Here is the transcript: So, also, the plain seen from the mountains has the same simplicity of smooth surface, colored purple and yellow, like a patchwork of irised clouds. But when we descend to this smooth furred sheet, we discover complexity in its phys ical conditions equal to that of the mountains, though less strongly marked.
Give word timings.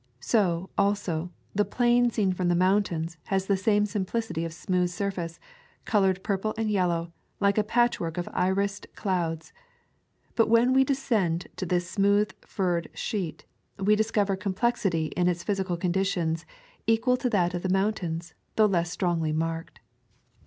So, 0.19 0.71
also, 0.79 1.31
the 1.53 1.63
plain 1.63 2.09
seen 2.09 2.33
from 2.33 2.47
the 2.47 2.55
mountains 2.55 3.17
has 3.25 3.45
the 3.45 3.55
same 3.55 3.85
simplicity 3.85 4.43
of 4.45 4.51
smooth 4.51 4.89
surface, 4.89 5.39
colored 5.85 6.23
purple 6.23 6.55
and 6.57 6.71
yellow, 6.71 7.13
like 7.39 7.59
a 7.59 7.63
patchwork 7.63 8.17
of 8.17 8.25
irised 8.33 8.87
clouds. 8.95 9.53
But 10.35 10.49
when 10.49 10.73
we 10.73 10.83
descend 10.83 11.49
to 11.57 11.67
this 11.67 11.87
smooth 11.87 12.31
furred 12.43 12.89
sheet, 12.95 13.45
we 13.77 13.95
discover 13.95 14.35
complexity 14.35 15.11
in 15.15 15.27
its 15.27 15.43
phys 15.43 15.63
ical 15.63 15.79
conditions 15.79 16.47
equal 16.87 17.15
to 17.17 17.29
that 17.29 17.53
of 17.53 17.61
the 17.61 17.69
mountains, 17.69 18.33
though 18.55 18.65
less 18.65 18.89
strongly 18.89 19.31
marked. 19.31 19.81